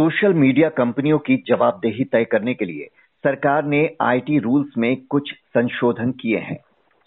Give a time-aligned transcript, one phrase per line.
[0.00, 2.86] Social media कंपनियों की जवाबदेही तय करने के लिए
[3.24, 6.56] सरकार ने आईटी रूल्स में कुछ संशोधन किए हैं।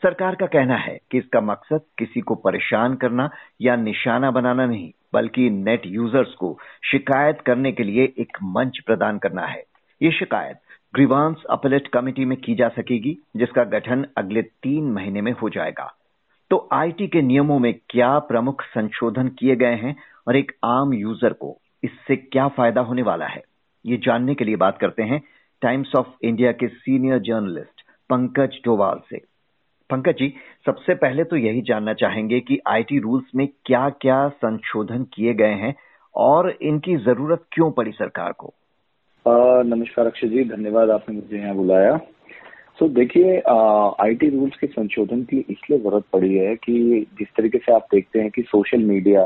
[0.04, 3.30] सरकार का कहना है कि इसका मकसद किसी को परेशान करना
[3.62, 6.60] या निशाना बनाना नहीं, बल्कि नेट यूज़र्स को
[6.92, 9.64] शिकायत करने के लिए एक मंच प्रदान करना है।
[10.02, 10.60] ये शिकायत
[10.96, 15.92] ग्रीवांस अपलेट कमेटी में की जा सकेगी, जिसका गठन अगले तीन महीने में हो जाएगा।
[16.52, 19.96] तो आईटी के नियमों में क्या प्रमुख संशोधन किए गए हैं
[20.28, 23.44] और एक आम यूज़र को इससे क्या फ़ायदा होने वाला है?
[23.86, 25.22] ये जानने के लिए बात करते हैं
[25.62, 29.18] टाइम्स ऑफ़ इंडिया के सीनियर जर्नलिस्ट पंकज डोवाल से।
[29.90, 30.34] पंकज जी,
[30.66, 35.54] सबसे पहले तो यही जानना चाहेंगे कि आईटी रूल्स में क्या क्या संशोधन किए गए
[35.56, 35.74] हैं
[36.16, 38.54] और इनकी ज़रूरत क्यों पड़ी सरकार को?
[39.66, 41.98] नमस्कार अक्षय जी, धन्यवाद आपने मुझे यहाँ बुलाया।
[42.80, 43.40] सो देखिए
[44.04, 48.20] आईटी रूल्स के संशोधन की इसलिए ज़रूरत पड़ी है कि जिस तरीके से आप देखते
[48.20, 49.24] हैं कि सोशल मीडिया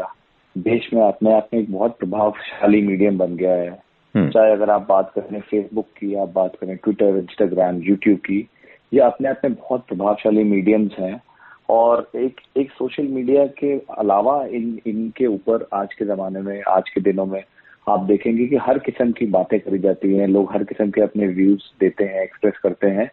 [0.58, 3.70] देश में अपने आप में एक बहुत प्रभावशाली मीडियम बन गया है।
[4.16, 8.48] हम्म। चाहे अगर आप बात करें फेसबुक की आप बात करें ट्विटर इंस्टाग्राम यूट्यूब की
[8.94, 11.22] ये अपने आप में बहुत प्रभावशाली मीडियम्स हैं।
[11.70, 16.90] और एक एक सोशल मीडिया के अलावा इन इनके ऊपर आज के जमाने में आज
[16.90, 17.44] के दिनों में
[17.90, 21.28] आप देखेंगे कि हर किस्म की बातें करी जाती हैं। लोग हर किस्म के अपने
[21.28, 23.12] व्यूज़ देते हैं एक्सप्रेस करते हैं।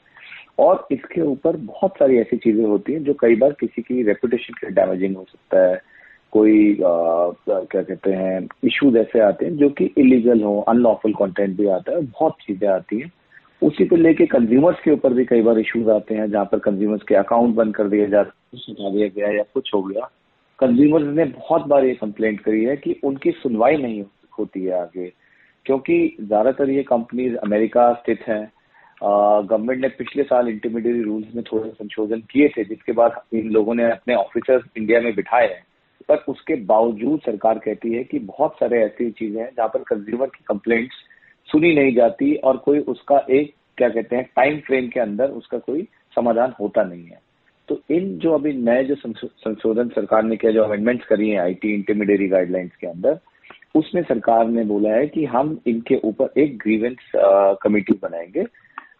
[0.59, 4.55] और इसके ऊपर बहुत सारी ऐसी चीज़ें होती हैं जो कई बार किसी की रेपुटेशन
[4.55, 5.94] के डैमेजिंग हो सकता है।
[6.35, 11.57] कोई आ, क्या कहते हैं इश्यूज़ ऐसे आते हैं जो कि इलीगल हो अनलॉफुल कंटेंट
[11.57, 13.11] भी आता है बहुत चीज़ें आती हैं।
[13.63, 17.03] उसी को लेके कंज्यूमर्स के ऊपर भी कई बार इश्यूज़ आते हैं जहाँ पर कंज्यूमर्स
[17.09, 20.09] के अकाउंट बंद कर दिए जाते सुझा दिया गया या कुछ हो गया।
[20.59, 24.03] कंज्यूमर्स ने बहुत बार ये कंप्लेंट करी है कि उनकी सुनवाई नहीं
[24.39, 25.13] होती है आगे
[25.67, 28.43] क्योंकि ज़्यादातर ये कंपनीज़ अमेरिका स्थित हैं।
[29.03, 33.75] गवर्नमेंट ने पिछले साल इंटरमीडिएट रूल्स में थोड़े संशोधन किए थे जिसके बाद इन लोगों
[33.75, 35.63] ने अपने ऑफिसर्स इंडिया में बिठाए हैं।
[36.09, 40.27] पर उसके बावजूद सरकार कहती है कि बहुत सारे ऐसी चीज़ें हैं जहाँ पर कंज्यूमर
[40.27, 40.97] की कंप्लेंट्स
[41.49, 45.59] सुनी नहीं जाती और कोई उसका एक क्या कहते हैं टाइम फ्रेम के अंदर उसका
[45.59, 45.83] कोई
[46.15, 47.19] समाधान होता नहीं है।
[47.69, 51.73] तो इन जो अभी नए जो संशोधन सरकार ने किया जो अमेंडमेंट्स करी है आईटी
[51.75, 53.19] इंटरमीडिएट गाइडलाइंस के अंदर
[53.75, 56.97] उसमें सरकार ने बोला है कि हम इनके ऊपर एक ग्रीवेंस
[57.63, 58.45] कमेटी बनाएँगे।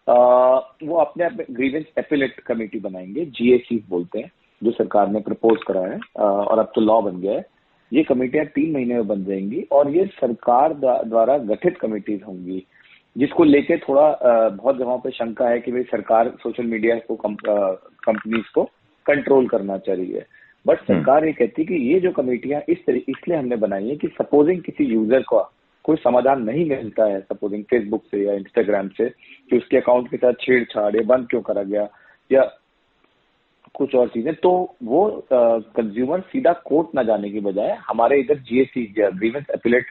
[0.09, 0.15] आ,
[0.83, 4.31] वो अपने आप ग्रीवेंस एपिलेट कमेटी बनाएँगे जीएसी बोलते हैं।
[4.65, 7.45] जो सरकार ने प्रपोज करा है और अब तो लॉ बन गया है
[7.91, 12.65] ये कमेटियाँ तीन महीने में बन जाएँगी और ये सरकार द्वारा गठित कमेटीज होंगी
[13.15, 14.07] जिसको लेके थोड़ा
[14.49, 18.63] बहुत जगहों पे शंका है कि भाई सरकार सोशल मीडिया को कंपनीज़ को
[19.05, 20.25] कंट्रोल करना चाहिए
[20.65, 23.87] बट हम्म। सरकार ये कहती है कि ये जो कमेटियाँ इस तरीके इसलिए हमने बनाई
[23.87, 25.49] है कि सपोजिंग किसी यूज़र का
[25.85, 29.09] कोई समाधान नहीं मिलता है सपोजिंग फेसबुक से या इंस्टाग्राम से
[29.49, 31.87] कि उसके अकाउंट के साथ छेड़छाड़ या बंद क्यों करा गया
[32.31, 32.43] या
[33.75, 34.51] कुछ और चीज़ें तो
[34.83, 39.85] वो कंज्यूमर सीधा कोर्ट ना जाने की बजाय हमारे इधर जीएसटी ग्रीवेंस अपीलेट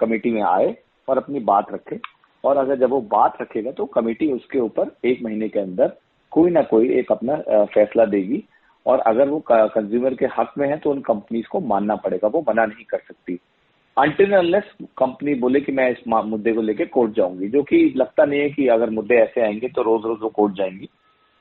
[0.00, 0.74] कमेटी में आए
[1.08, 1.98] और अपनी बात रखे।
[2.44, 5.92] और अगर जब वो बात रखेगा तो कमेटी उसके ऊपर एक महीने के अंदर
[6.32, 7.36] कोई ना कोई एक अपना
[7.74, 8.42] फैसला देगी।
[8.86, 12.44] और अगर वो कंज्यूमर के हक में है तो उन कंपनीज़ को मानना पड़ेगा। वो
[12.48, 13.38] मना नहीं कर सकती।
[13.96, 14.64] अनटिनलेस
[14.98, 18.48] कंपनी बोले कि मैं इस मुद्दे को लेकर कोर्ट जाऊँगी, जो कि लगता नहीं है
[18.50, 20.88] कि अगर मुद्दे ऐसे आएँगे तो रोज रोज वो कोर्ट जाएँगी।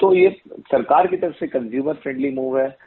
[0.03, 2.77] तो ये सरकार की तरफ़ से कंज्यूमर फ्रेंडली मूव है।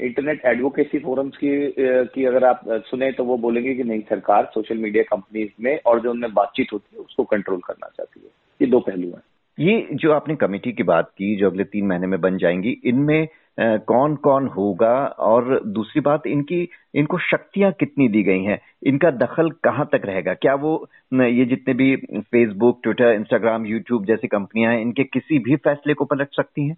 [0.00, 4.78] इंटरनेट एडवोकेसी फोरम्स की की अगर आप सुने तो वो बोलेंगे कि नहीं, सरकार सोशल
[4.78, 8.30] मीडिया कंपनीज़ में और जो उनमें बातचीत होती है उसको कंट्रोल करना चाहती है।
[8.62, 9.22] ये दो पहलू हैं।
[9.58, 13.28] ये जो आपने कमेटी की बात की, जो अगले तीन महीने में बन जाएँगी, इनमें
[13.58, 14.94] कौन कौन होगा?
[15.06, 18.58] और दूसरी बात इनकी इनको शक्तियाँ कितनी दी गई हैं?
[18.86, 20.34] इनका दखल कहाँ तक रहेगा?
[20.34, 25.56] क्या वो ये जितने भी फेसबुक ट्विटर इंस्टाग्राम यूट्यूब जैसी कंपनियाँ हैं इनके किसी भी
[25.56, 26.76] फैसले को पलट सकती हैं?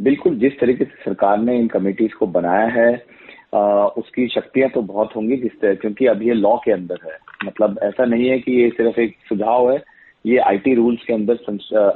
[0.00, 3.04] बिल्कुल जिस तरीके से सरकार ने इन कमेटीज को बनाया है
[3.54, 3.60] आ,
[3.98, 7.78] उसकी शक्तियाँ तो बहुत होंगी जिस तरह क्योंकि अब ये लॉ के अंदर है। मतलब
[7.82, 9.82] ऐसा नहीं है कि ये सिर्फ़ एक सुझाव है
[10.26, 11.34] ये आईटी रूल्स के अंदर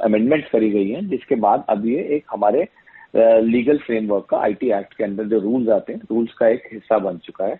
[0.03, 2.67] अमेंडमेंट करी गई है जिसके बाद अब ये एक हमारे
[3.13, 6.97] लीगल फ्रेमवर्क का आईटी एक्ट के अंदर जो रूल्स आते हैं रूल्स का एक हिस्सा
[6.99, 7.59] बन चुका है।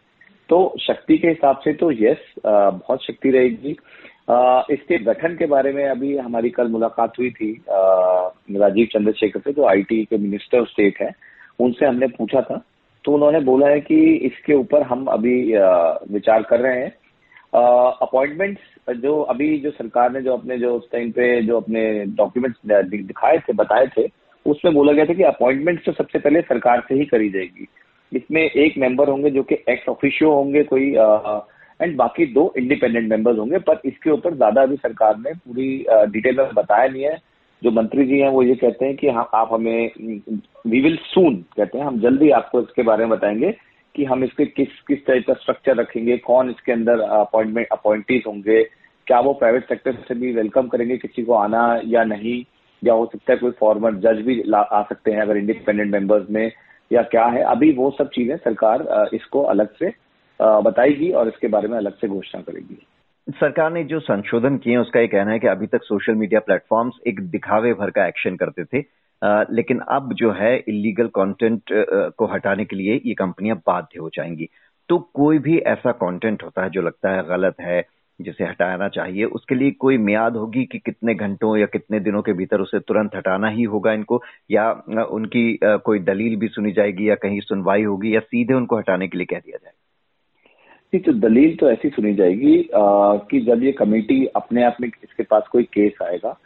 [0.50, 3.76] तो शक्ति के हिसाब से तो यस बहुत शक्ति रहेगी।
[4.74, 9.66] इसके गठन के बारे में अभी हमारी कल मुलाकात हुई थी राजीव चंद्रशेखर से, जो
[9.66, 11.12] आईटी के मिनिस्टर ऑफ़ स्टेट है,
[11.60, 12.62] उनसे हमने पूछा था।
[13.06, 15.36] तो उन्होंने बोला है कि इसके ऊपर हम अभी
[16.14, 16.92] विचार कर रहे हैं।
[17.54, 21.84] अपॉइंटमेंट्स जो अभी जो सरकार ने जो अपने जो उस टाइम पे जो अपने
[22.18, 24.08] डॉक्यूमेंट्स दिखाए थे, बताए थे
[24.46, 27.68] उसमें बोला गया था कि अपॉइंटमेंट तो सबसे पहले सरकार से ही करी जाएगी।
[28.12, 30.88] इसमें एक मेंबर होंगे जो कि एक्स ऑफिशियो होंगे कोई
[31.80, 36.38] एंड बाकी दो इंडिपेंडेंट मेंबर्स होंगे, पर इसके ऊपर ज़्यादा अभी सरकार ने पूरी डिटेल
[36.38, 37.18] में बताया नहीं है।
[37.62, 39.92] जो मंत्री जी हैं वो ये कहते हैं कि हाँ आप हमें
[40.68, 43.52] वी विल सून कहते हैं, हम जल्दी आपको इसके बारे में बताएँगे
[43.96, 48.64] कि हम इसके किस किस टाइप का स्ट्रक्चर रखेंगे, कौन इसके अंदर अपॉइंटमेंट अपॉइंटीज होंगे,
[49.08, 52.44] क्या वो प्राइवेट सेक्टर से भी वेलकम करेंगे, किसी को आना या नहीं।
[52.84, 56.52] या हो सकता है कोई फॉर्मर जज भी आ सकते हैं अगर इंडिपेंडेंट मेंबर्स में
[56.92, 59.94] या क्या है अभी वो सब चीज़ें सरकार इसको अलग से
[60.40, 62.86] बताएगी और इसके बारे में अलग से घोषणा करेगी।
[63.28, 66.94] सरकार ने जो संशोधन किए उसका ये कहना है कि अभी तक सोशल मीडिया प्लेटफॉर्म्स
[67.08, 68.84] एक दिखावे भर का एक्शन करते थे।
[69.22, 71.62] आ, लेकिन अब जो है इलीगल कंटेंट
[72.18, 74.48] को हटाने के लिए ये कंपनियाँ बाध्य हो जाएँगी।
[74.90, 77.82] तो कोई भी ऐसा कंटेंट होता है जो लगता है गलत है
[78.22, 82.34] जिसे हटाना चाहिए। उसके लिए कोई मियाद होगी कि कितने घंटों या कितने दिनों के
[82.34, 84.22] भीतर उसे तुरंत हटाना ही होगा इनको?
[84.52, 84.72] या
[85.12, 89.18] उनकी कोई दलील भी सुनी जाएगी या कहीं सुनवाई होगी या सीधे उनको हटाने के
[89.18, 89.78] लिए कह दिया जाएगा
[91.06, 95.24] तो दलील तो ऐसी सुनी जाएगी आ, कि जब ये कमेटी अपने आप में इसके
[95.24, 96.40] पास कोई केस आएगा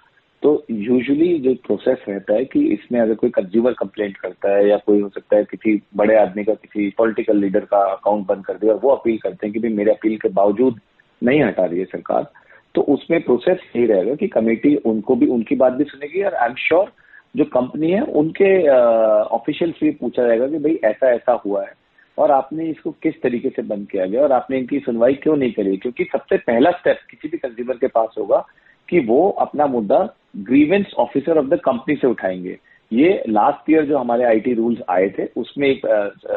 [0.44, 4.78] तो यूजुअली जो प्रोसेस रहता है कि इसमें अगर कोई कंज्यूमर कंप्लेंट करता है या
[4.78, 8.54] कोई हो सकता है किसी बड़े आदमी का किसी पॉलिटिकल लीडर का अकाउंट बंद कर
[8.54, 10.80] दिया वो अपील करते हैं कि भाई मेरे अपील के बावजूद
[11.24, 12.28] नहीं हटा रही है सरकार
[12.76, 16.50] तो उसमें प्रोसेस यही रहेगा कि कमेटी उनको भी, उनकी बात भी सुनेगी और आई
[16.50, 16.92] एम श्योर
[17.36, 21.74] जो कंपनी है, उनके ऑफिशियल से पूछा जाएगा कि भाई ऐसा ऐसा हुआ है
[22.18, 25.52] और आपने इसको किस तरीके से बंद किया गया और आपने इनकी सुनवाई क्यों नहीं
[25.54, 25.78] करी?
[25.78, 28.46] क्योंकि सबसे पहला स्टेप किसी भी कंज्यूमर के पास होगा
[28.90, 30.00] कि वो अपना मुद्दा
[30.38, 32.58] grievance officer of the company से उठाएँगे।
[32.92, 35.86] ये लास्ट ईयर जो हमारे आईटी रूल्स आए थे, उसमें एक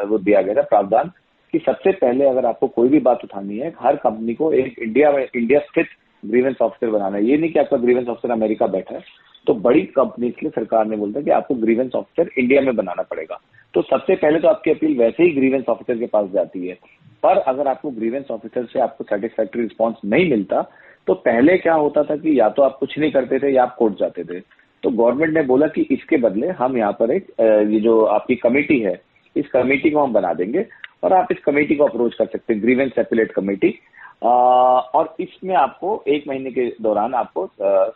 [0.08, 1.10] वो दिया गया था प्रावधान
[1.52, 5.12] कि सबसे पहले अगर आपको कोई भी बात उठानी है, हर कंपनी को एक इंडिया
[5.12, 5.86] में इंडिया स्थित
[6.22, 9.02] ग्रीवेंस ऑफिसर बनाना है। ये नहीं कि आपका ग्रीवेंस ऑफिसर अमेरिका बैठा है।
[9.46, 12.74] तो बड़ी कंपनी के लिए सरकार ने बोलता है कि आपको ग्रीवेंस ऑफिसर इंडिया में
[12.76, 13.40] बनाना पड़ेगा।
[13.74, 16.74] तो सबसे पहले तो आपकी अपील वैसे ही ग्रीवेंस ऑफिसर के पास जाती है।
[17.22, 20.62] पर अगर आपको ग्रीवेंस ऑफिसर से आपको सेटिस्फैक्ट्री रिस्पॉन्स नहीं मिलता
[21.06, 23.74] तो पहले क्या होता था कि या तो आप कुछ नहीं करते थे या आप
[23.76, 24.40] कोर्ट जाते थे।
[24.82, 28.78] तो गवर्नमेंट ने बोला कि इसके बदले हम यहाँ पर एक ये जो आपकी कमेटी
[28.80, 28.94] है
[29.36, 30.66] इस कमेटी को हम बना देंगे
[31.04, 33.74] और आप इस कमेटी को अप्रोच कर सकते हैं ग्रीवेंस एपिलेट कमेटी।
[34.22, 37.46] और इसमें आपको एक महीने के दौरान आपको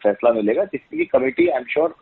[0.03, 1.95] फैसला मिलेगा जिसकी की कमेटी आई एम श्योर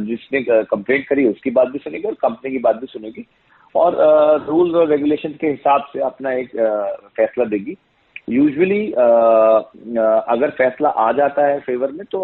[0.00, 3.26] जिसने कंप्लेंट करी, उसकी बात भी सुनेगी और कंपनी की बात भी सुनेगी।
[3.74, 3.96] और
[4.46, 6.50] रूल्स और रेगुलेशन के हिसाब से अपना एक
[7.16, 7.76] फैसला देगी।
[8.30, 12.20] यूजुअली अगर फैसला आ जाता है फेवर में तो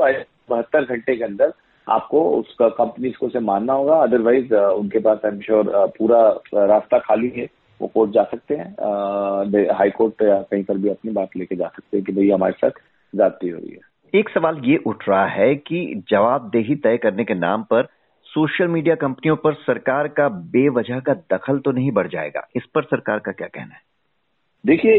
[0.50, 1.52] बहत्तर घंटे के अंदर
[1.88, 6.20] आपको उसका कंपनी को से मानना होगा। अदरवाइज़ उनके पास आई एम श्योर पूरा
[6.54, 7.46] रास्ता खाली है।
[7.80, 11.68] वो कोर्ट जा सकते हैं। हाई कोर्ट या कहीं पर भी अपनी बात लेके जा
[11.68, 12.70] सकते हैं कि भाई हमारे साथ
[13.14, 17.34] जाती हो रही है। एक सवाल ये उठ रहा है कि जवाबदेही तय करने के
[17.34, 17.88] नाम पर
[18.26, 22.82] सोशल मीडिया कंपनियों पर सरकार का बेवजह का दखल तो नहीं बढ़ जाएगा। इस पर
[22.82, 23.80] सरकार का क्या कहना है?
[24.64, 24.94] देखिए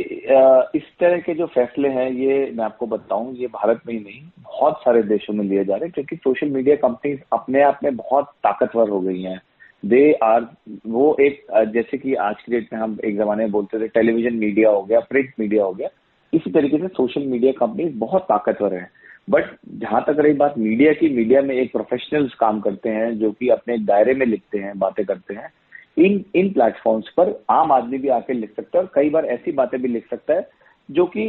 [0.76, 4.22] इस तरह के जो फैसले हैं, ये मैं आपको बताऊँ, ये भारत में ही नहीं,
[4.44, 7.96] बहुत सारे देशों में लिए जा रहे हैं, क्योंकि सोशल मीडिया कंपनीज़ अपने आप में
[7.96, 9.40] बहुत ताकतवर हो गई हैं।
[9.86, 10.48] दे आर,
[10.88, 14.36] वो एक जैसे कि आज की डेट में हम एक जमाने में बोलते थे, टेलीविज़न
[14.36, 15.90] मीडिया हो गया, प्रिंट मीडिया हो गया,
[16.34, 18.90] इसी तरीके से सोशल मीडिया कंपनीज़ बहुत ताकतवर है।
[19.30, 23.32] बट जहाँ तक रही बात, मीडिया की, मीडिया में एक प्रोफेशनल्स काम करते हैं, जो
[23.32, 25.50] कि अपने दायरे में लिखते हैं, बातें करते हैं
[25.98, 29.52] इन इन प्लेटफॉर्म्स पर आम आदमी भी आके लिख सकता है और कई बार ऐसी
[29.54, 30.50] बातें भी लिख सकता है
[30.90, 31.26] जो कि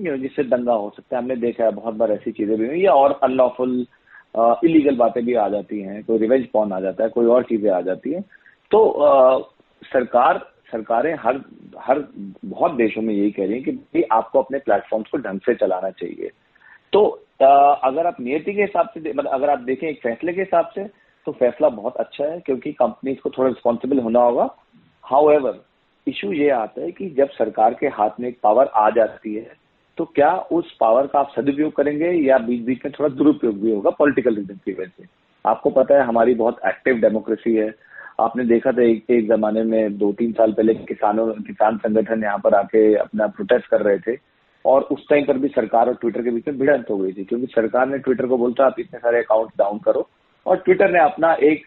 [0.00, 2.92] जिससे दंगा हो सकता है। हमने देखा है बहुत बार ऐसी चीज़ें भी हुई या
[2.94, 3.86] और अनलॉफुल
[4.64, 7.70] इलीगल बातें भी आ जाती हैं। कोई रिवेंज पॉन आ जाता है कोई और चीज़ें
[7.70, 8.22] आ जाती हैं।
[8.70, 9.38] तो आ,
[9.82, 10.38] सरकार
[10.72, 11.40] सरकारें हर
[11.80, 11.98] हर
[12.44, 15.54] बहुत देशों में यही कह रही हैं कि भाई आपको अपने प्लेटफॉर्म्स को ढंग से
[15.54, 16.30] चलाना चाहिए।
[16.92, 17.04] तो
[17.42, 20.70] आ, अगर आप नियति के हिसाब से मतलब अगर आप देखें एक फैसले के हिसाब
[20.74, 20.84] से
[21.26, 24.48] तो फैसला बहुत अच्छा है, क्योंकि कंपनीज़ को थोड़ा रिस्पॉन्सिबल होना होगा।
[25.04, 25.60] हाउ एवर
[26.06, 29.60] इशू ये आता है कि जब सरकार के हाथ में एक पावर आ जाती है
[29.98, 33.72] तो क्या उस पावर का आप सदुपयोग करेंगे या बीच बीच में थोड़ा दुरुपयोग भी
[33.72, 35.04] होगा पॉलिटिकल रीजन की वजह से?
[35.44, 37.72] आपको पता है हमारी बहुत एक्टिव डेमोक्रेसी है।
[38.20, 42.38] आपने देखा था एक एक जमाने में दो तीन साल पहले किसानों, किसान संगठन यहाँ
[42.38, 44.16] पर आके अपना प्रोटेस्ट कर रहे थे
[44.64, 47.24] और उस टाइम पर भी सरकार और ट्विटर के बीच में भिड़ंत हो गई थी,
[47.24, 50.08] क्योंकि सरकार ने ट्विटर को बोलता, आप इतने सारे अकाउंट डाउन करो
[50.46, 51.64] और ट्विटर ने अपना एक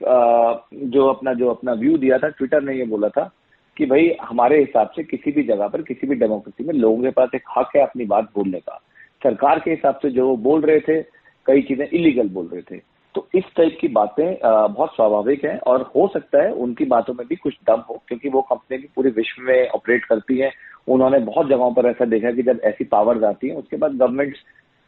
[0.92, 3.30] जो अपना जो अपना व्यू दिया था ट्विटर ने ये बोला था
[3.78, 7.10] कि भाई, हमारे हिसाब से किसी भी जगह पर, किसी भी डेमोक्रेसी में लोगों के
[7.12, 8.80] पास एक हक है अपनी बात बोलने का।
[9.22, 11.02] सरकार के हिसाब से जो बोल रहे थे,
[11.48, 12.82] कई चीज़ें इलीगल बोल रहे थे।
[13.16, 17.26] तो इस टाइप की बातें बहुत स्वाभाविक हैं और हो सकता है उनकी बातों में
[17.28, 20.52] भी कुछ दम हो, क्योंकि वो कंपनी भी पूरे विश्व में ऑपरेट करती है।
[20.88, 24.40] उन्होंने बहुत जगहों पर ऐसा देखा कि जब ऐसी पावर्स आती हैं, उसके बाद गवर्नमेंट्स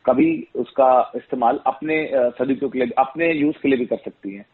[0.10, 4.46] कभी उसका इस्तेमाल अपने सदुपयोग के लिए अपने यूज़ के लिए भी कर सकती हैं।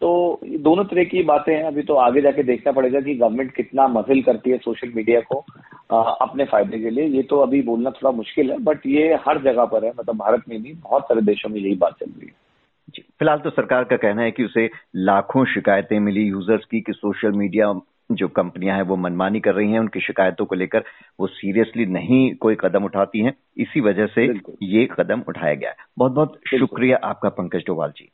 [0.00, 3.86] तो दोनों तरह की बातें हैं अभी तो आगे जाके देखना पड़ेगा कि गवर्नमेंट कितना
[3.88, 5.44] मजिल करती है सोशल मीडिया को
[5.92, 9.42] आ, अपने फ़ायदे के लिए। ये तो अभी बोलना थोड़ा मुश्किल है बट ये हर
[9.42, 12.26] जगह पर है मतलब भारत में भी बहुत सारे देशों में यही बात चल रही
[12.26, 12.34] है।
[13.18, 17.32] फ़िलहाल तो सरकार का कहना है कि उसे लाखों शिकायतें मिली यूज़र्स की कि सोशल
[17.32, 17.72] मीडिया
[18.12, 20.84] जो कंपनियाँ हैं वो मनमानी कर रही हैं उनकी शिकायतों को लेकर
[21.20, 24.26] वो सीरियसली नहीं कोई कदम उठाती हैं। इसी वजह से
[24.62, 28.10] ये कदम उठाया गया है। बहुत बहुत शुक्रिया आपका पंकज डोवाल जी।